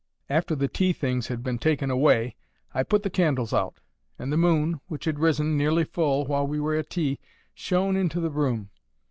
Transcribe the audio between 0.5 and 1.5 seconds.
the tea things had